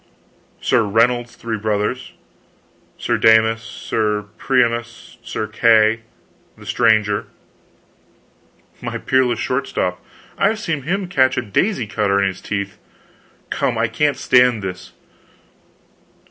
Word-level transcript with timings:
"Sir 0.69 0.81
Reynold's 0.81 1.35
three 1.35 1.59
brothers, 1.59 2.13
Sir 2.97 3.19
Damus, 3.19 3.61
Sir 3.61 4.25
Priamus, 4.39 5.17
Sir 5.21 5.45
Kay 5.45 5.99
the 6.57 6.65
Stranger" 6.65 7.27
"My 8.81 8.97
peerless 8.97 9.37
short 9.37 9.67
stop! 9.67 10.03
I've 10.39 10.57
seen 10.59 10.81
him 10.81 11.07
catch 11.07 11.37
a 11.37 11.43
daisy 11.43 11.85
cutter 11.85 12.19
in 12.19 12.27
his 12.29 12.41
teeth. 12.41 12.79
Come, 13.51 13.77
I 13.77 13.87
can't 13.87 14.17
stand 14.17 14.63
this!" 14.63 14.91